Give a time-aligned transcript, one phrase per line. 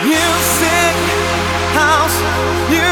[0.00, 0.94] Music,
[1.74, 2.22] house,
[2.70, 2.87] music.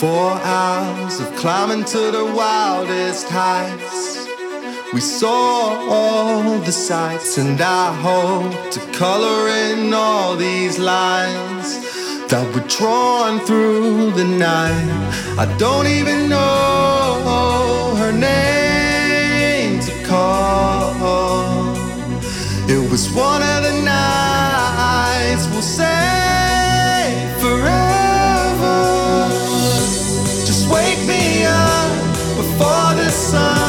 [0.00, 4.26] Four hours of climbing to the wildest heights.
[4.94, 11.68] We saw all the sights, and I hope to color in all these lines
[12.30, 14.88] that were drawn through the night.
[15.36, 21.76] I don't even know her name to call.
[22.70, 26.39] It was one of the nights we'll say.
[33.30, 33.59] sun.